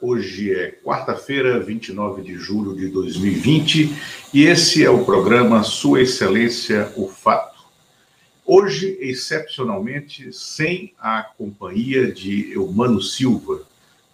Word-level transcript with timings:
Hoje 0.00 0.54
é 0.54 0.70
quarta-feira, 0.70 1.58
29 1.58 2.22
de 2.22 2.34
julho 2.34 2.76
de 2.76 2.88
2020, 2.88 3.96
e 4.32 4.44
esse 4.44 4.84
é 4.84 4.90
o 4.90 5.04
programa 5.04 5.62
Sua 5.62 6.02
Excelência, 6.02 6.92
o 6.96 7.08
Fato. 7.08 7.64
Hoje, 8.46 8.96
excepcionalmente, 9.00 10.32
sem 10.32 10.92
a 10.98 11.22
companhia 11.22 12.12
de 12.12 12.52
Eumano 12.52 13.00
Silva. 13.00 13.62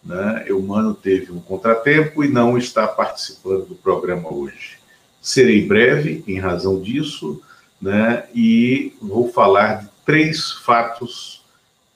Né? 0.05 0.45
Eumano 0.47 0.95
teve 0.95 1.33
um 1.33 1.41
contratempo 1.41 2.25
e 2.25 2.29
não 2.29 2.57
está 2.57 2.87
participando 2.87 3.67
do 3.67 3.75
programa 3.75 4.33
hoje. 4.33 4.79
Serei 5.21 5.67
breve 5.67 6.25
em 6.27 6.39
razão 6.39 6.81
disso, 6.81 7.43
né? 7.83 8.25
e 8.35 8.95
vou 9.03 9.31
falar 9.31 9.83
de 9.83 9.89
três 10.07 10.53
fatos 10.53 11.43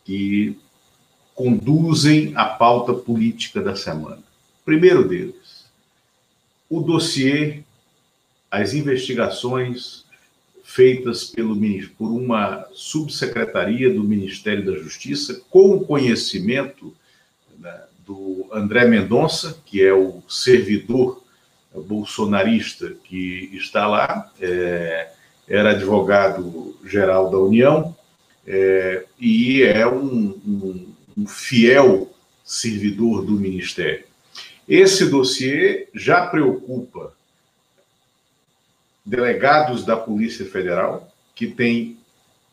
que 0.05 0.59
conduzem 1.35 2.33
a 2.37 2.45
pauta 2.45 2.95
política 2.95 3.61
da 3.61 3.75
semana. 3.75 4.23
Primeiro 4.65 5.07
deles, 5.07 5.67
o 6.71 6.81
dossiê, 6.81 7.63
as 8.51 8.73
investigações 8.73 10.05
feitas 10.63 11.25
pelo, 11.25 11.57
por 11.99 12.11
uma 12.11 12.67
subsecretaria 12.73 13.93
do 13.93 14.03
Ministério 14.03 14.65
da 14.65 14.79
Justiça, 14.79 15.43
com 15.51 15.77
o 15.77 15.85
conhecimento 15.85 16.95
né, 17.59 17.83
do 18.07 18.47
André 18.53 18.87
Mendonça, 18.87 19.59
que 19.67 19.85
é 19.85 19.93
o 19.93 20.23
servidor 20.29 21.23
bolsonarista 21.75 22.95
que 23.05 23.51
está 23.53 23.87
lá, 23.87 24.33
é, 24.41 25.11
era 25.49 25.73
advogado-geral 25.73 27.31
da 27.31 27.39
União, 27.39 27.95
é, 28.47 29.05
e 29.19 29.63
é 29.63 29.87
um, 29.87 30.41
um 30.47 30.94
um 31.17 31.27
fiel 31.27 32.13
servidor 32.45 33.25
do 33.25 33.33
Ministério. 33.33 34.05
Esse 34.69 35.07
dossiê 35.07 35.89
já 35.95 36.27
preocupa 36.27 37.15
delegados 39.05 39.85
da 39.85 39.97
Polícia 39.97 40.47
Federal 40.47 41.13
que 41.35 41.47
têm 41.47 41.99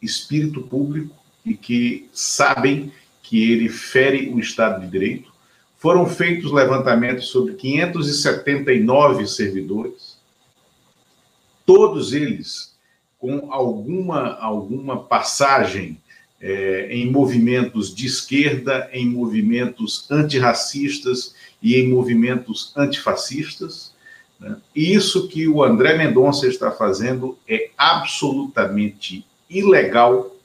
espírito 0.02 0.62
público 0.62 1.16
e 1.46 1.56
que 1.56 2.10
sabem 2.12 2.92
que 3.24 3.52
ele 3.52 3.70
fere 3.70 4.30
o 4.30 4.40
Estado 4.40 4.82
de 4.82 4.88
Direito. 4.88 5.32
Foram 5.78 6.06
feitos 6.06 6.52
levantamentos 6.52 7.28
sobre 7.28 7.54
579 7.56 9.26
servidores, 9.28 10.18
todos 11.66 12.14
eles 12.14 12.76
com 13.18 13.52
alguma, 13.52 14.36
alguma 14.36 15.04
passagem 15.04 16.02
é, 16.42 16.88
em 16.90 17.10
movimentos 17.12 17.94
de 17.94 18.08
esquerda, 18.08 18.90
em 18.92 19.06
movimentos 19.06 20.10
antirracistas 20.10 21.36
e 21.62 21.76
em 21.76 21.88
movimentos 21.88 22.74
antifascistas. 22.76 23.94
Né? 24.40 24.58
E 24.76 24.94
isso 24.94 25.28
que 25.28 25.48
o 25.48 25.64
André 25.64 25.98
Mendonça 25.98 26.48
está 26.48 26.72
fazendo 26.72 27.38
é 27.48 27.70
absolutamente 27.78 29.24
ilegal, 29.50 30.36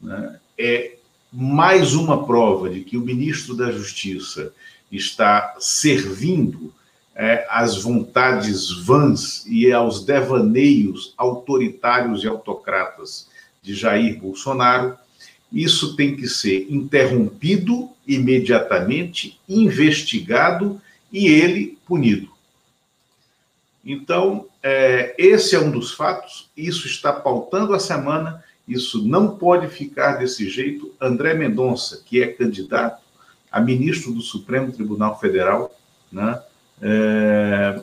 né? 0.00 0.40
é 0.58 0.96
mais 1.32 1.94
uma 1.94 2.26
prova 2.26 2.68
de 2.68 2.80
que 2.80 2.96
o 2.96 3.02
ministro 3.02 3.54
da 3.54 3.70
Justiça 3.70 4.52
está 4.90 5.54
servindo 5.60 6.72
é, 7.14 7.46
às 7.50 7.76
vontades 7.82 8.70
vãs 8.70 9.44
e 9.46 9.70
aos 9.70 10.04
devaneios 10.04 11.12
autoritários 11.16 12.24
e 12.24 12.28
autocratas 12.28 13.28
de 13.62 13.74
Jair 13.74 14.18
Bolsonaro 14.18 14.96
isso 15.52 15.96
tem 15.96 16.14
que 16.14 16.28
ser 16.28 16.66
interrompido 16.70 17.90
imediatamente, 18.06 19.38
investigado 19.48 20.80
e 21.12 21.28
ele 21.28 21.78
punido. 21.86 22.30
Então, 23.84 24.46
é, 24.62 25.14
esse 25.16 25.54
é 25.56 25.60
um 25.60 25.70
dos 25.70 25.92
fatos, 25.92 26.50
isso 26.56 26.86
está 26.86 27.12
pautando 27.12 27.72
a 27.72 27.80
semana, 27.80 28.44
isso 28.66 29.06
não 29.06 29.36
pode 29.36 29.68
ficar 29.68 30.16
desse 30.16 30.48
jeito. 30.48 30.94
André 31.00 31.32
Mendonça, 31.32 32.02
que 32.04 32.22
é 32.22 32.26
candidato 32.26 33.02
a 33.50 33.60
ministro 33.60 34.12
do 34.12 34.20
Supremo 34.20 34.70
Tribunal 34.72 35.18
Federal, 35.18 35.74
né, 36.12 36.42
é, 36.82 37.80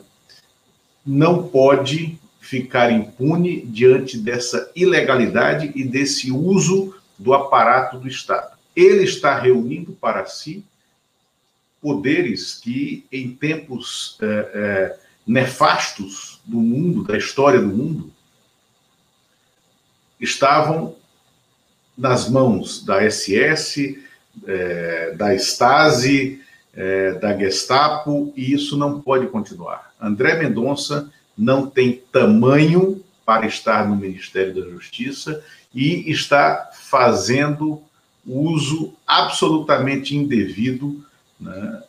não 1.04 1.48
pode 1.48 2.18
ficar 2.40 2.92
impune 2.92 3.62
diante 3.62 4.16
dessa 4.16 4.70
ilegalidade 4.76 5.72
e 5.74 5.82
desse 5.82 6.30
uso 6.30 6.94
do 7.18 7.34
aparato 7.34 7.98
do 7.98 8.08
Estado. 8.08 8.56
Ele 8.74 9.04
está 9.04 9.38
reunindo 9.38 9.92
para 9.92 10.26
si 10.26 10.64
poderes 11.80 12.54
que, 12.54 13.06
em 13.12 13.32
tempos 13.32 14.18
é, 14.20 14.26
é, 14.26 14.98
nefastos 15.26 16.40
do 16.44 16.58
mundo, 16.58 17.04
da 17.04 17.16
história 17.16 17.60
do 17.60 17.68
mundo, 17.68 18.12
estavam 20.20 20.96
nas 21.96 22.28
mãos 22.28 22.84
da 22.84 23.08
SS, 23.08 24.02
é, 24.46 25.12
da 25.12 25.34
Stasi, 25.34 26.42
da 27.22 27.34
Gestapo, 27.34 28.34
e 28.36 28.52
isso 28.52 28.76
não 28.76 29.00
pode 29.00 29.28
continuar. 29.28 29.94
André 29.98 30.34
Mendonça 30.36 31.10
não 31.36 31.66
tem 31.70 32.02
tamanho 32.12 33.02
para 33.24 33.46
estar 33.46 33.88
no 33.88 33.96
Ministério 33.96 34.54
da 34.54 34.70
Justiça 34.70 35.42
e 35.76 36.10
está 36.10 36.70
fazendo 36.72 37.82
uso 38.26 38.94
absolutamente 39.06 40.16
indevido 40.16 41.04
né, 41.38 41.82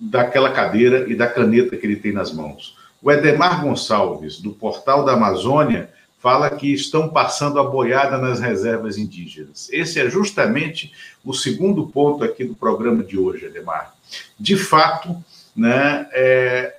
daquela 0.00 0.50
cadeira 0.50 1.08
e 1.08 1.14
da 1.14 1.28
caneta 1.28 1.76
que 1.76 1.86
ele 1.86 1.94
tem 1.94 2.12
nas 2.12 2.32
mãos. 2.32 2.76
O 3.00 3.12
Edemar 3.12 3.62
Gonçalves, 3.62 4.40
do 4.40 4.50
Portal 4.50 5.04
da 5.04 5.12
Amazônia, 5.12 5.90
fala 6.18 6.50
que 6.50 6.74
estão 6.74 7.08
passando 7.08 7.60
a 7.60 7.64
boiada 7.64 8.18
nas 8.18 8.40
reservas 8.40 8.98
indígenas. 8.98 9.68
Esse 9.72 10.00
é 10.00 10.10
justamente 10.10 10.92
o 11.24 11.32
segundo 11.32 11.86
ponto 11.86 12.24
aqui 12.24 12.42
do 12.42 12.56
programa 12.56 13.04
de 13.04 13.16
hoje, 13.16 13.46
Edemar. 13.46 13.94
De 14.38 14.56
fato, 14.56 15.16
né, 15.54 16.08
é, 16.12 16.78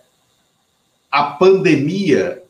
a 1.09 1.23
pandemia 1.23 2.43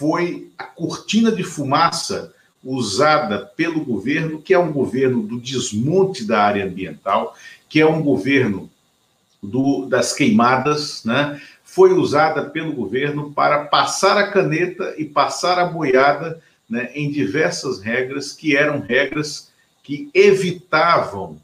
foi 0.00 0.50
a 0.56 0.64
cortina 0.64 1.30
de 1.30 1.44
fumaça 1.44 2.32
usada 2.64 3.44
pelo 3.54 3.84
governo, 3.84 4.40
que 4.40 4.54
é 4.54 4.58
um 4.58 4.72
governo 4.72 5.22
do 5.22 5.38
desmonte 5.38 6.24
da 6.24 6.42
área 6.42 6.64
ambiental, 6.64 7.36
que 7.68 7.82
é 7.82 7.86
um 7.86 8.02
governo 8.02 8.70
do, 9.42 9.84
das 9.84 10.14
queimadas, 10.14 11.04
né? 11.04 11.38
foi 11.62 11.92
usada 11.92 12.48
pelo 12.48 12.72
governo 12.72 13.30
para 13.30 13.66
passar 13.66 14.16
a 14.16 14.30
caneta 14.30 14.94
e 14.96 15.04
passar 15.04 15.58
a 15.58 15.66
boiada 15.66 16.40
né, 16.68 16.90
em 16.94 17.10
diversas 17.10 17.82
regras 17.82 18.32
que 18.32 18.56
eram 18.56 18.80
regras 18.80 19.52
que 19.82 20.10
evitavam 20.14 21.38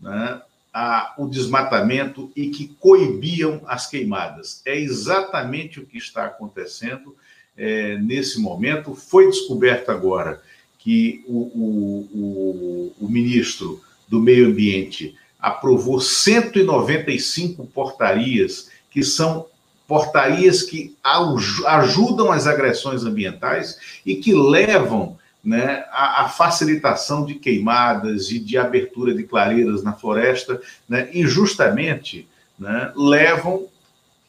né, 0.00 0.40
a, 0.72 1.14
o 1.18 1.28
desmatamento 1.28 2.32
e 2.34 2.48
que 2.48 2.68
coibiam 2.80 3.60
as 3.66 3.86
queimadas. 3.86 4.62
É 4.64 4.74
exatamente 4.74 5.80
o 5.80 5.86
que 5.86 5.98
está 5.98 6.24
acontecendo 6.24 7.14
é, 7.56 7.96
nesse 7.98 8.40
momento. 8.40 8.94
Foi 8.94 9.26
descoberto 9.26 9.90
agora 9.90 10.40
que 10.78 11.24
o, 11.26 11.38
o, 11.38 12.08
o, 12.14 12.94
o 13.00 13.08
ministro 13.08 13.80
do 14.08 14.20
Meio 14.20 14.48
Ambiente 14.48 15.14
aprovou 15.38 16.00
195 16.00 17.66
portarias, 17.66 18.70
que 18.90 19.02
são 19.02 19.46
portarias 19.86 20.62
que 20.62 20.96
ajudam 21.64 22.30
as 22.30 22.46
agressões 22.46 23.04
ambientais 23.04 24.00
e 24.06 24.16
que 24.16 24.32
levam 24.32 25.18
né, 25.42 25.84
a, 25.90 26.24
a, 26.24 26.28
facilitação 26.28 27.24
de 27.24 27.34
queimadas 27.34 28.30
e 28.30 28.38
de 28.38 28.56
abertura 28.58 29.14
de 29.14 29.24
clareiras 29.24 29.82
na 29.82 29.92
floresta, 29.92 30.60
né, 30.88 31.08
e 31.12 31.26
justamente 31.26 32.28
né, 32.58 32.92
levam 32.94 33.66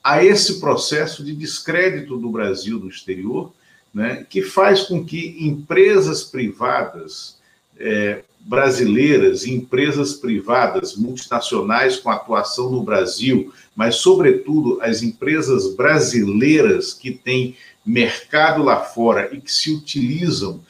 a 0.03 0.23
esse 0.23 0.59
processo 0.59 1.23
de 1.23 1.33
descrédito 1.33 2.17
do 2.17 2.29
Brasil 2.29 2.79
no 2.79 2.89
exterior, 2.89 3.53
né, 3.93 4.25
que 4.29 4.41
faz 4.41 4.83
com 4.83 5.03
que 5.03 5.37
empresas 5.45 6.23
privadas 6.23 7.37
é, 7.77 8.23
brasileiras, 8.39 9.45
empresas 9.45 10.13
privadas 10.13 10.95
multinacionais 10.95 11.97
com 11.97 12.09
atuação 12.09 12.71
no 12.71 12.83
Brasil, 12.83 13.53
mas, 13.75 13.95
sobretudo, 13.95 14.79
as 14.81 15.03
empresas 15.03 15.75
brasileiras 15.75 16.93
que 16.93 17.11
têm 17.11 17.55
mercado 17.85 18.63
lá 18.63 18.77
fora 18.77 19.29
e 19.31 19.39
que 19.39 19.51
se 19.51 19.71
utilizam 19.73 20.61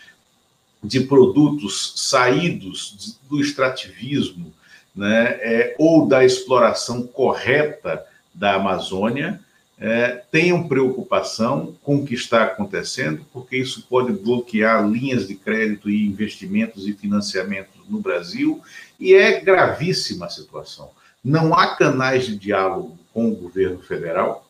de 0.84 1.02
produtos 1.02 1.94
saídos 1.96 3.18
do 3.30 3.40
extrativismo 3.40 4.52
né, 4.96 5.38
é, 5.42 5.76
ou 5.78 6.08
da 6.08 6.26
exploração 6.26 7.04
correta 7.04 8.06
da 8.34 8.56
Amazônia, 8.56 9.40
é, 9.80 10.24
tenham 10.32 10.68
preocupação 10.68 11.76
com 11.82 11.96
o 11.98 12.06
que 12.06 12.14
está 12.14 12.44
acontecendo, 12.44 13.26
porque 13.34 13.58
isso 13.58 13.88
pode 13.90 14.14
bloquear 14.14 14.88
linhas 14.88 15.28
de 15.28 15.34
crédito 15.34 15.90
e 15.90 16.06
investimentos 16.06 16.88
e 16.88 16.94
financiamentos 16.94 17.82
no 17.90 18.00
Brasil, 18.00 18.62
e 19.00 19.16
é 19.16 19.42
gravíssima 19.42 20.28
a 20.28 20.30
situação. 20.30 20.92
não 21.24 21.54
há 21.54 21.76
canais 21.76 22.26
de 22.26 22.36
diálogo 22.36 22.98
com 23.14 23.30
o 23.30 23.36
governo 23.36 23.80
federal. 23.80 24.48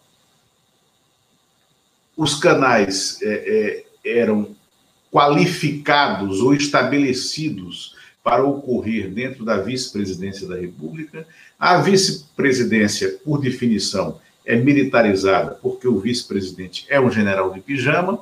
Os 2.16 2.36
canais 2.36 3.20
é, 3.22 3.84
é, 4.06 4.20
eram 4.20 4.56
qualificados 5.12 6.40
ou 6.40 6.54
estabelecidos 6.54 7.96
para 8.24 8.44
ocorrer 8.44 9.10
dentro 9.10 9.44
da 9.44 9.58
vice-presidência 9.58 10.48
da 10.48 10.56
República. 10.56 11.26
A 11.60 11.78
vice-presidência, 11.78 13.20
por 13.24 13.40
definição, 13.42 14.20
é 14.46 14.56
militarizada, 14.56 15.58
porque 15.62 15.88
o 15.88 16.00
vice-presidente 16.00 16.86
é 16.90 17.00
um 17.00 17.12
general 17.12 17.52
de 17.52 17.60
pijama. 17.60 18.22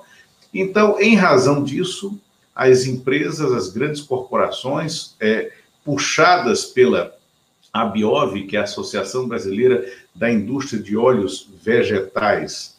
Então, 0.53 0.99
em 0.99 1.15
razão 1.15 1.63
disso, 1.63 2.19
as 2.55 2.85
empresas, 2.85 3.51
as 3.51 3.69
grandes 3.69 4.01
corporações, 4.01 5.15
é, 5.19 5.51
puxadas 5.83 6.65
pela 6.65 7.15
ABIOV, 7.71 8.47
que 8.47 8.57
é 8.57 8.59
a 8.59 8.63
Associação 8.63 9.27
Brasileira 9.27 9.85
da 10.13 10.31
Indústria 10.31 10.81
de 10.81 10.97
Óleos 10.97 11.49
Vegetais, 11.63 12.75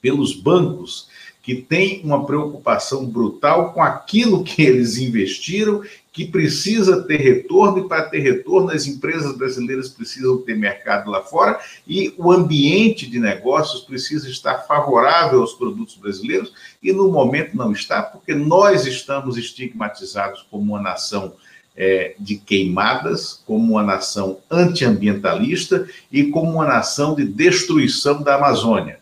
pelos 0.00 0.34
bancos, 0.34 1.08
que 1.42 1.56
têm 1.56 2.00
uma 2.04 2.24
preocupação 2.24 3.04
brutal 3.04 3.72
com 3.72 3.82
aquilo 3.82 4.44
que 4.44 4.62
eles 4.62 4.96
investiram 4.96 5.82
que 6.12 6.26
precisa 6.26 7.02
ter 7.02 7.16
retorno, 7.16 7.78
e 7.78 7.88
para 7.88 8.02
ter 8.02 8.18
retorno, 8.18 8.70
as 8.70 8.86
empresas 8.86 9.34
brasileiras 9.34 9.88
precisam 9.88 10.36
ter 10.36 10.54
mercado 10.54 11.10
lá 11.10 11.22
fora, 11.22 11.58
e 11.88 12.14
o 12.18 12.30
ambiente 12.30 13.08
de 13.08 13.18
negócios 13.18 13.82
precisa 13.82 14.28
estar 14.28 14.58
favorável 14.66 15.40
aos 15.40 15.54
produtos 15.54 15.96
brasileiros, 15.96 16.52
e 16.82 16.92
no 16.92 17.10
momento 17.10 17.56
não 17.56 17.72
está, 17.72 18.02
porque 18.02 18.34
nós 18.34 18.84
estamos 18.84 19.38
estigmatizados 19.38 20.46
como 20.50 20.72
uma 20.72 20.82
nação 20.82 21.32
é, 21.74 22.14
de 22.18 22.36
queimadas, 22.36 23.42
como 23.46 23.72
uma 23.72 23.82
nação 23.82 24.38
antiambientalista 24.50 25.88
e 26.12 26.24
como 26.24 26.52
uma 26.52 26.66
nação 26.66 27.14
de 27.14 27.24
destruição 27.24 28.22
da 28.22 28.34
Amazônia. 28.34 29.01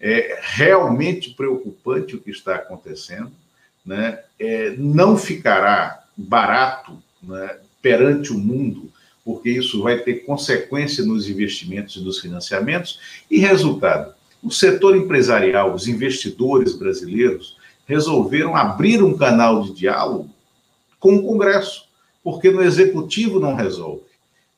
É 0.00 0.38
realmente 0.40 1.30
preocupante 1.30 2.14
o 2.14 2.20
que 2.20 2.30
está 2.30 2.54
acontecendo. 2.54 3.32
Né? 3.84 4.20
É, 4.38 4.74
não 4.76 5.16
ficará 5.16 6.04
barato 6.16 7.02
né, 7.22 7.58
perante 7.80 8.32
o 8.32 8.38
mundo, 8.38 8.92
porque 9.24 9.50
isso 9.50 9.82
vai 9.82 9.98
ter 9.98 10.24
consequência 10.24 11.04
nos 11.04 11.28
investimentos 11.28 11.96
e 11.96 12.00
nos 12.00 12.20
financiamentos. 12.20 13.00
E 13.30 13.38
resultado: 13.38 14.14
o 14.42 14.50
setor 14.50 14.96
empresarial, 14.96 15.74
os 15.74 15.88
investidores 15.88 16.74
brasileiros 16.74 17.56
resolveram 17.86 18.54
abrir 18.54 19.02
um 19.02 19.16
canal 19.16 19.62
de 19.62 19.72
diálogo 19.72 20.28
com 21.00 21.16
o 21.16 21.22
Congresso, 21.22 21.88
porque 22.22 22.50
no 22.50 22.62
executivo 22.62 23.40
não 23.40 23.54
resolve. 23.54 24.02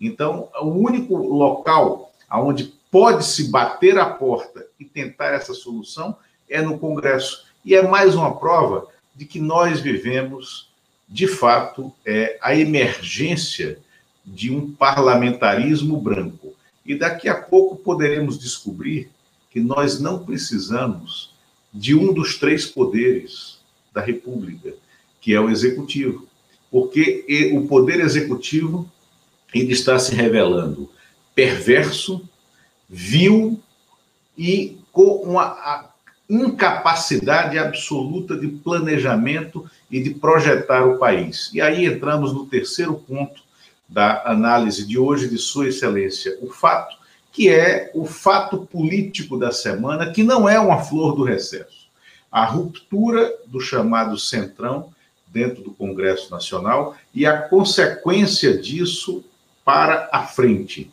Então, 0.00 0.48
o 0.60 0.68
único 0.68 1.16
local 1.16 2.12
onde 2.32 2.72
pode 2.90 3.24
se 3.24 3.50
bater 3.50 3.98
a 3.98 4.06
porta 4.06 4.66
e 4.78 4.84
tentar 4.84 5.28
essa 5.28 5.54
solução 5.54 6.16
é 6.48 6.60
no 6.60 6.78
Congresso. 6.78 7.46
E 7.64 7.74
é 7.74 7.86
mais 7.86 8.14
uma 8.14 8.36
prova 8.38 8.88
de 9.14 9.24
que 9.24 9.40
nós 9.40 9.80
vivemos 9.80 10.70
de 11.10 11.26
fato, 11.26 11.92
é 12.06 12.38
a 12.40 12.54
emergência 12.54 13.80
de 14.24 14.52
um 14.54 14.70
parlamentarismo 14.70 16.00
branco. 16.00 16.54
E 16.86 16.94
daqui 16.94 17.28
a 17.28 17.34
pouco 17.34 17.74
poderemos 17.74 18.38
descobrir 18.38 19.10
que 19.50 19.58
nós 19.58 19.98
não 19.98 20.24
precisamos 20.24 21.34
de 21.74 21.96
um 21.96 22.12
dos 22.12 22.38
três 22.38 22.64
poderes 22.64 23.58
da 23.92 24.00
República, 24.00 24.72
que 25.20 25.34
é 25.34 25.40
o 25.40 25.50
executivo, 25.50 26.28
porque 26.70 27.50
o 27.52 27.66
poder 27.66 27.98
executivo 28.00 28.88
ele 29.52 29.72
está 29.72 29.98
se 29.98 30.14
revelando 30.14 30.88
perverso, 31.34 32.22
vil 32.90 33.62
e 34.36 34.78
com 34.90 35.22
uma 35.22 35.90
incapacidade 36.28 37.58
absoluta 37.58 38.36
de 38.36 38.48
planejamento 38.48 39.68
e 39.90 40.02
de 40.02 40.10
projetar 40.10 40.84
o 40.86 40.98
país. 40.98 41.50
E 41.52 41.60
aí 41.60 41.86
entramos 41.86 42.32
no 42.32 42.46
terceiro 42.46 42.94
ponto 42.94 43.42
da 43.88 44.22
análise 44.24 44.86
de 44.86 44.98
hoje 44.98 45.28
de 45.28 45.38
Sua 45.38 45.68
Excelência, 45.68 46.36
o 46.40 46.50
fato, 46.50 46.96
que 47.32 47.48
é 47.48 47.90
o 47.94 48.04
fato 48.04 48.66
político 48.66 49.36
da 49.38 49.52
semana, 49.52 50.12
que 50.12 50.22
não 50.22 50.48
é 50.48 50.58
uma 50.58 50.82
flor 50.82 51.14
do 51.14 51.24
recesso. 51.24 51.88
A 52.30 52.44
ruptura 52.44 53.32
do 53.46 53.60
chamado 53.60 54.16
Centrão 54.16 54.92
dentro 55.26 55.62
do 55.62 55.72
Congresso 55.72 56.30
Nacional 56.30 56.96
e 57.14 57.26
a 57.26 57.36
consequência 57.36 58.56
disso 58.56 59.24
para 59.64 60.08
a 60.12 60.22
frente. 60.24 60.90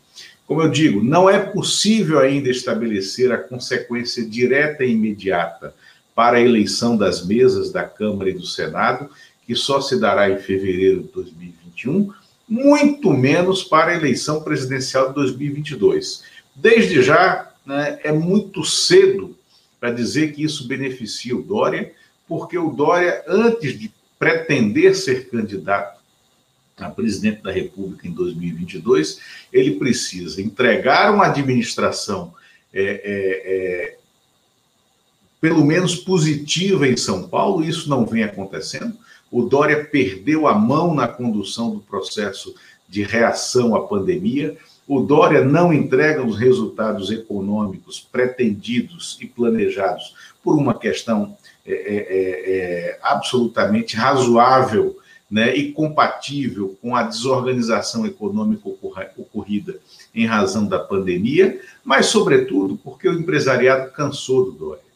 Como 0.48 0.62
eu 0.62 0.70
digo, 0.70 1.04
não 1.04 1.28
é 1.28 1.38
possível 1.38 2.18
ainda 2.20 2.48
estabelecer 2.48 3.30
a 3.30 3.36
consequência 3.36 4.24
direta 4.24 4.82
e 4.82 4.92
imediata 4.92 5.74
para 6.14 6.38
a 6.38 6.40
eleição 6.40 6.96
das 6.96 7.24
mesas 7.24 7.70
da 7.70 7.84
Câmara 7.84 8.30
e 8.30 8.32
do 8.34 8.46
Senado, 8.46 9.10
que 9.46 9.54
só 9.54 9.78
se 9.78 10.00
dará 10.00 10.30
em 10.30 10.38
fevereiro 10.38 11.02
de 11.02 11.08
2021, 11.08 12.14
muito 12.48 13.12
menos 13.12 13.62
para 13.62 13.92
a 13.92 13.94
eleição 13.94 14.42
presidencial 14.42 15.08
de 15.08 15.16
2022. 15.16 16.22
Desde 16.56 17.02
já, 17.02 17.52
né, 17.66 17.98
é 18.02 18.10
muito 18.10 18.64
cedo 18.64 19.36
para 19.78 19.90
dizer 19.90 20.32
que 20.32 20.42
isso 20.42 20.66
beneficia 20.66 21.36
o 21.36 21.42
Dória, 21.42 21.92
porque 22.26 22.56
o 22.56 22.70
Dória, 22.70 23.22
antes 23.28 23.78
de 23.78 23.92
pretender 24.18 24.96
ser 24.96 25.28
candidato 25.28 25.97
a 26.84 26.90
presidente 26.90 27.42
da 27.42 27.52
República 27.52 28.06
em 28.06 28.12
2022, 28.12 29.20
ele 29.52 29.72
precisa 29.72 30.40
entregar 30.40 31.12
uma 31.12 31.26
administração 31.26 32.34
é, 32.72 32.82
é, 32.82 33.92
é, 33.94 33.96
pelo 35.40 35.64
menos 35.64 35.96
positiva 35.96 36.86
em 36.86 36.96
São 36.96 37.28
Paulo, 37.28 37.64
isso 37.64 37.88
não 37.88 38.04
vem 38.04 38.24
acontecendo. 38.24 38.96
O 39.30 39.42
Dória 39.42 39.84
perdeu 39.84 40.46
a 40.46 40.54
mão 40.54 40.94
na 40.94 41.06
condução 41.06 41.70
do 41.70 41.80
processo 41.80 42.54
de 42.88 43.02
reação 43.02 43.74
à 43.74 43.86
pandemia. 43.86 44.56
O 44.86 45.00
Dória 45.00 45.44
não 45.44 45.72
entrega 45.72 46.24
os 46.24 46.38
resultados 46.38 47.10
econômicos 47.10 48.00
pretendidos 48.00 49.18
e 49.20 49.26
planejados 49.26 50.14
por 50.42 50.56
uma 50.56 50.78
questão 50.78 51.36
é, 51.66 51.72
é, 51.72 51.96
é, 52.90 52.98
absolutamente 53.02 53.94
razoável 53.94 54.98
né, 55.30 55.54
e 55.54 55.72
compatível 55.72 56.76
com 56.80 56.96
a 56.96 57.02
desorganização 57.02 58.06
econômica 58.06 58.68
ocorrida 59.16 59.78
em 60.14 60.24
razão 60.24 60.66
da 60.66 60.78
pandemia, 60.78 61.60
mas, 61.84 62.06
sobretudo, 62.06 62.78
porque 62.82 63.08
o 63.08 63.18
empresariado 63.18 63.90
cansou 63.92 64.46
do 64.46 64.52
Dória. 64.52 64.88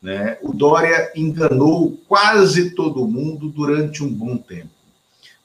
Né? 0.00 0.38
O 0.42 0.52
Dória 0.52 1.10
enganou 1.16 1.98
quase 2.06 2.70
todo 2.70 3.08
mundo 3.08 3.48
durante 3.48 4.04
um 4.04 4.12
bom 4.12 4.36
tempo, 4.36 4.70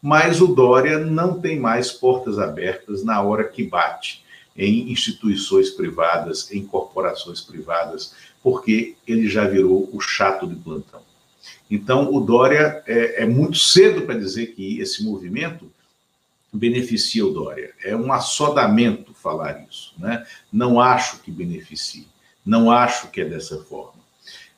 mas 0.01 0.41
o 0.41 0.47
Dória 0.47 0.99
não 0.99 1.39
tem 1.39 1.59
mais 1.59 1.91
portas 1.91 2.37
abertas 2.37 3.03
na 3.03 3.21
hora 3.21 3.43
que 3.45 3.63
bate 3.63 4.23
em 4.55 4.91
instituições 4.91 5.69
privadas, 5.69 6.51
em 6.51 6.65
corporações 6.65 7.39
privadas, 7.39 8.13
porque 8.43 8.95
ele 9.07 9.27
já 9.27 9.47
virou 9.47 9.89
o 9.93 9.99
chato 10.01 10.45
de 10.45 10.55
plantão. 10.55 11.01
Então, 11.69 12.13
o 12.13 12.19
Dória 12.19 12.83
é, 12.87 13.23
é 13.23 13.25
muito 13.25 13.57
cedo 13.57 14.01
para 14.01 14.17
dizer 14.17 14.47
que 14.47 14.79
esse 14.79 15.03
movimento 15.03 15.71
beneficia 16.51 17.25
o 17.25 17.31
Dória. 17.31 17.71
É 17.83 17.95
um 17.95 18.11
assodamento 18.11 19.13
falar 19.13 19.65
isso. 19.69 19.93
Né? 19.97 20.25
Não 20.51 20.79
acho 20.79 21.19
que 21.19 21.31
beneficie, 21.31 22.07
não 22.45 22.71
acho 22.71 23.09
que 23.09 23.21
é 23.21 23.25
dessa 23.25 23.59
forma. 23.63 23.99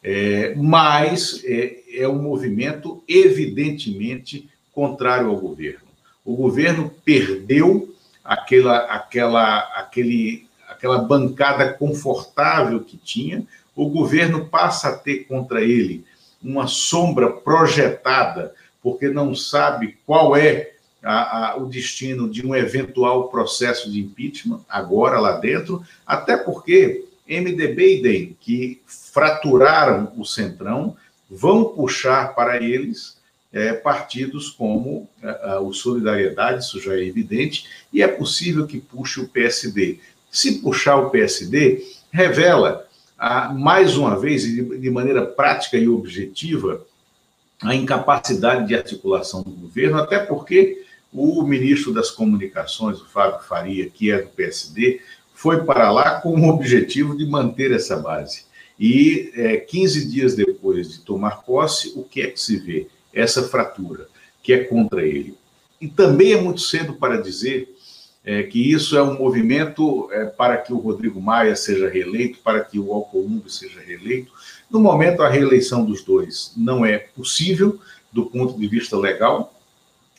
É, 0.04 0.56
mas 0.56 1.44
é, 1.46 1.84
é 1.94 2.08
um 2.08 2.22
movimento 2.22 3.04
evidentemente 3.08 4.50
contrário 4.74 5.28
ao 5.28 5.38
governo. 5.38 5.88
O 6.26 6.36
governo 6.36 6.92
perdeu 7.04 7.94
aquela, 8.24 8.78
aquela, 8.86 9.60
aquele, 9.76 10.48
aquela 10.68 11.00
bancada 11.00 11.74
confortável 11.74 12.80
que 12.80 12.98
tinha, 12.98 13.46
o 13.76 13.90
governo 13.90 14.48
passa 14.48 14.90
a 14.90 14.98
ter 14.98 15.26
contra 15.26 15.62
ele 15.62 16.04
uma 16.44 16.68
sombra 16.68 17.32
projetada, 17.32 18.54
porque 18.82 19.10
não 19.10 19.36
sabe 19.36 19.98
qual 20.06 20.36
é 20.36 20.72
a, 21.04 21.52
a, 21.52 21.58
o 21.58 21.66
destino 21.66 22.30
de 22.30 22.46
um 22.46 22.56
eventual 22.56 23.30
processo 23.30 23.92
de 23.92 24.00
impeachment 24.00 24.62
agora 24.70 25.20
lá 25.20 25.38
dentro, 25.38 25.84
até 26.06 26.38
porque 26.38 27.06
MDB 27.28 28.00
e 28.00 28.02
DEM, 28.02 28.38
que 28.40 28.82
fraturaram 28.86 30.12
o 30.18 30.26
Centrão, 30.26 30.96
vão 31.30 31.66
puxar 31.66 32.36
para 32.36 32.62
eles 32.62 33.18
é, 33.54 33.74
partidos 33.74 34.50
como 34.50 35.08
é, 35.22 35.58
o 35.60 35.74
Solidariedade, 35.74 36.64
isso 36.64 36.80
já 36.80 36.94
é 36.94 37.04
evidente, 37.04 37.66
e 37.92 38.02
é 38.02 38.08
possível 38.08 38.68
que 38.68 38.80
puxe 38.80 39.20
o 39.20 39.28
PSD. 39.28 40.00
Se 40.30 40.60
puxar 40.60 40.98
o 40.98 41.10
PSD, 41.10 41.86
revela 42.12 42.88
a, 43.22 43.54
mais 43.54 43.96
uma 43.98 44.20
vez, 44.20 44.42
de 44.46 44.90
maneira 44.90 45.24
prática 45.24 45.78
e 45.78 45.88
objetiva, 45.88 46.84
a 47.62 47.76
incapacidade 47.76 48.68
de 48.68 48.74
articulação 48.74 49.44
do 49.44 49.52
governo, 49.52 50.00
até 50.00 50.18
porque 50.18 50.84
o 51.14 51.44
ministro 51.44 51.94
das 51.94 52.10
Comunicações, 52.10 53.00
o 53.00 53.08
Fábio 53.08 53.46
Faria, 53.48 53.88
que 53.88 54.10
é 54.10 54.24
do 54.24 54.30
PSD, 54.30 55.02
foi 55.36 55.64
para 55.64 55.92
lá 55.92 56.20
com 56.20 56.34
o 56.34 56.50
objetivo 56.50 57.16
de 57.16 57.28
manter 57.28 57.72
essa 57.72 57.96
base. 57.96 58.46
E 58.80 59.32
é, 59.36 59.58
15 59.58 60.10
dias 60.10 60.36
depois 60.36 60.90
de 60.90 61.02
tomar 61.02 61.44
posse, 61.44 61.94
o 61.96 62.04
que 62.04 62.22
é 62.22 62.28
que 62.28 62.40
se 62.40 62.58
vê? 62.58 62.88
Essa 63.14 63.44
fratura, 63.44 64.08
que 64.42 64.52
é 64.52 64.64
contra 64.64 65.06
ele. 65.06 65.38
E 65.80 65.88
também 65.88 66.34
é 66.34 66.42
muito 66.42 66.62
cedo 66.62 66.94
para 66.94 67.22
dizer 67.22 67.71
é, 68.24 68.44
que 68.44 68.72
isso 68.72 68.96
é 68.96 69.02
um 69.02 69.18
movimento 69.18 70.10
é, 70.12 70.26
para 70.26 70.58
que 70.58 70.72
o 70.72 70.78
Rodrigo 70.78 71.22
Maia 71.22 71.56
seja 71.56 71.90
reeleito, 71.90 72.40
para 72.44 72.64
que 72.64 72.78
o 72.78 72.94
Alcolumbre 72.94 73.52
seja 73.52 73.80
reeleito. 73.80 74.32
No 74.70 74.80
momento, 74.80 75.24
a 75.24 75.30
reeleição 75.30 75.84
dos 75.84 76.04
dois 76.04 76.54
não 76.56 76.86
é 76.86 76.98
possível 77.00 77.80
do 78.12 78.26
ponto 78.26 78.60
de 78.60 78.68
vista 78.68 78.98
legal, 78.98 79.54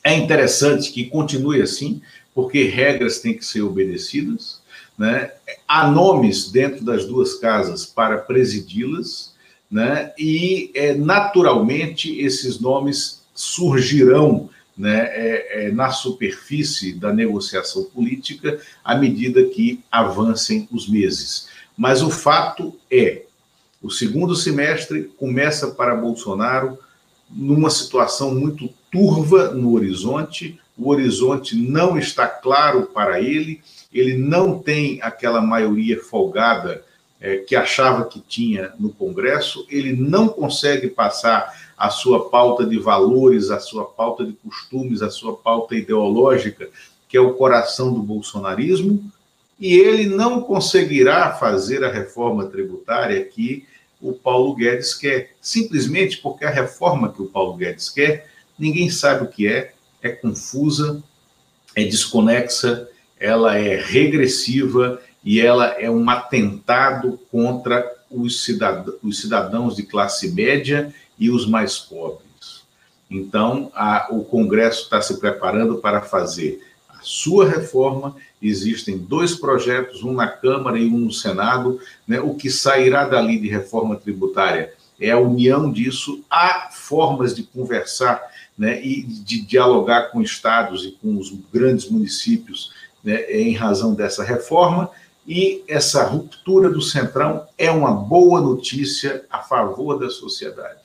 é 0.02 0.16
interessante 0.16 0.90
que 0.90 1.04
continue 1.04 1.62
assim, 1.62 2.00
porque 2.34 2.64
regras 2.64 3.20
têm 3.20 3.34
que 3.34 3.44
ser 3.44 3.62
obedecidas. 3.62 4.60
Né? 4.98 5.30
Há 5.68 5.88
nomes 5.88 6.50
dentro 6.50 6.84
das 6.84 7.04
duas 7.04 7.34
casas 7.34 7.84
para 7.84 8.18
presidi-las, 8.18 9.32
né? 9.70 10.12
e 10.18 10.70
é, 10.74 10.94
naturalmente 10.94 12.18
esses 12.20 12.58
nomes 12.58 13.22
surgirão 13.34 14.50
né, 14.82 15.10
é, 15.12 15.66
é, 15.66 15.70
na 15.70 15.92
superfície 15.92 16.92
da 16.92 17.12
negociação 17.12 17.84
política 17.84 18.58
à 18.82 18.96
medida 18.96 19.44
que 19.44 19.78
avancem 19.88 20.68
os 20.72 20.88
meses. 20.88 21.46
Mas 21.78 22.02
o 22.02 22.10
fato 22.10 22.76
é, 22.90 23.22
o 23.80 23.88
segundo 23.88 24.34
semestre 24.34 25.04
começa 25.16 25.68
para 25.68 25.94
Bolsonaro 25.94 26.76
numa 27.30 27.70
situação 27.70 28.34
muito 28.34 28.68
turva 28.90 29.52
no 29.54 29.72
horizonte, 29.72 30.58
o 30.76 30.90
horizonte 30.90 31.54
não 31.54 31.96
está 31.96 32.26
claro 32.26 32.86
para 32.92 33.20
ele, 33.20 33.62
ele 33.92 34.16
não 34.16 34.58
tem 34.58 35.00
aquela 35.00 35.40
maioria 35.40 36.02
folgada 36.02 36.84
é, 37.20 37.36
que 37.36 37.54
achava 37.54 38.04
que 38.06 38.18
tinha 38.18 38.72
no 38.80 38.90
Congresso, 38.90 39.64
ele 39.70 39.92
não 39.92 40.26
consegue 40.26 40.88
passar 40.88 41.61
a 41.82 41.90
sua 41.90 42.30
pauta 42.30 42.64
de 42.64 42.78
valores, 42.78 43.50
a 43.50 43.58
sua 43.58 43.84
pauta 43.84 44.24
de 44.24 44.34
costumes, 44.34 45.02
a 45.02 45.10
sua 45.10 45.36
pauta 45.36 45.74
ideológica, 45.74 46.68
que 47.08 47.16
é 47.16 47.20
o 47.20 47.34
coração 47.34 47.92
do 47.92 48.00
bolsonarismo, 48.00 49.02
e 49.58 49.74
ele 49.74 50.06
não 50.06 50.42
conseguirá 50.42 51.32
fazer 51.32 51.82
a 51.82 51.90
reforma 51.90 52.46
tributária 52.46 53.24
que 53.24 53.66
o 54.00 54.12
Paulo 54.12 54.54
Guedes 54.54 54.94
quer, 54.94 55.34
simplesmente 55.40 56.18
porque 56.18 56.44
a 56.44 56.50
reforma 56.50 57.12
que 57.12 57.20
o 57.20 57.26
Paulo 57.26 57.56
Guedes 57.56 57.88
quer, 57.90 58.28
ninguém 58.56 58.88
sabe 58.88 59.24
o 59.24 59.28
que 59.28 59.48
é, 59.48 59.72
é 60.00 60.10
confusa, 60.10 61.02
é 61.74 61.82
desconexa, 61.82 62.88
ela 63.18 63.58
é 63.58 63.74
regressiva 63.74 65.02
e 65.24 65.40
ela 65.40 65.66
é 65.66 65.90
um 65.90 66.08
atentado 66.08 67.18
contra 67.28 67.84
os, 68.08 68.48
os 69.02 69.20
cidadãos 69.20 69.74
de 69.74 69.82
classe 69.82 70.30
média 70.30 70.94
e 71.22 71.30
os 71.30 71.46
mais 71.46 71.78
pobres. 71.78 72.64
Então, 73.10 73.70
a, 73.74 74.08
o 74.10 74.24
Congresso 74.24 74.82
está 74.82 75.00
se 75.00 75.20
preparando 75.20 75.76
para 75.76 76.00
fazer 76.00 76.60
a 76.88 76.98
sua 77.02 77.48
reforma 77.48 78.16
existem 78.40 78.98
dois 78.98 79.34
projetos, 79.34 80.02
um 80.02 80.12
na 80.12 80.26
Câmara 80.26 80.78
e 80.78 80.86
um 80.86 80.98
no 80.98 81.12
Senado. 81.12 81.78
Né? 82.06 82.20
O 82.20 82.34
que 82.34 82.50
sairá 82.50 83.06
dali 83.06 83.38
de 83.38 83.48
reforma 83.48 83.96
tributária 83.96 84.72
é 85.00 85.10
a 85.10 85.18
união 85.18 85.70
disso. 85.70 86.24
Há 86.28 86.70
formas 86.72 87.34
de 87.34 87.44
conversar 87.44 88.20
né? 88.58 88.84
e 88.84 89.02
de 89.02 89.42
dialogar 89.42 90.10
com 90.10 90.20
estados 90.20 90.84
e 90.84 90.92
com 90.92 91.16
os 91.18 91.32
grandes 91.52 91.88
municípios 91.88 92.72
né? 93.02 93.30
em 93.30 93.54
razão 93.54 93.94
dessa 93.94 94.24
reforma. 94.24 94.90
E 95.26 95.62
essa 95.68 96.04
ruptura 96.04 96.68
do 96.68 96.82
Centrão 96.82 97.46
é 97.56 97.70
uma 97.70 97.92
boa 97.92 98.40
notícia 98.40 99.24
a 99.30 99.38
favor 99.38 99.98
da 99.98 100.10
sociedade. 100.10 100.81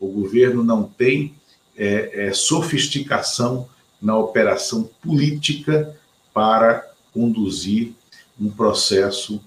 O 0.00 0.08
governo 0.08 0.64
não 0.64 0.82
tem 0.82 1.34
é, 1.76 2.28
é, 2.28 2.32
sofisticação 2.32 3.68
na 4.00 4.16
operação 4.16 4.88
política 5.02 5.94
para 6.32 6.90
conduzir 7.12 7.92
um 8.40 8.50
processo 8.50 9.40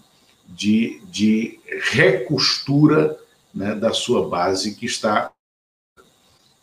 de, 0.47 1.01
de 1.09 1.59
recostura 1.91 3.17
né, 3.53 3.73
da 3.73 3.91
sua 3.91 4.29
base 4.29 4.75
que 4.75 4.85
está. 4.85 5.31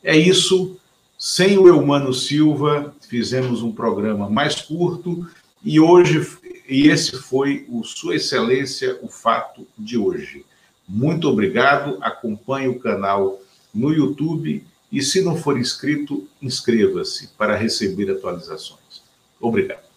É 0.03 0.17
isso. 0.17 0.77
Sem 1.19 1.59
o 1.59 1.69
Eumano 1.69 2.15
Silva, 2.15 2.95
fizemos 3.09 3.63
um 3.63 3.73
programa 3.73 4.31
mais 4.31 4.61
curto 4.61 5.29
e 5.63 5.79
hoje, 5.79 6.39
e 6.67 6.89
esse 6.89 7.17
foi 7.17 7.67
o 7.69 7.85
Sua 7.85 8.17
Excelência, 8.17 8.99
o 9.03 9.09
fato 9.09 9.67
de 9.77 9.99
hoje. 9.99 10.47
Muito 10.89 11.29
obrigado. 11.29 11.99
Acompanhe 12.01 12.69
o 12.69 12.79
canal 12.79 13.41
no 13.75 13.93
YouTube 13.93 14.65
e, 14.91 15.03
se 15.03 15.23
não 15.23 15.37
for 15.37 15.59
inscrito, 15.59 16.27
inscreva-se 16.43 17.29
para 17.39 17.57
receber 17.57 18.11
atualizações. 18.11 19.03
Obrigado. 19.41 19.90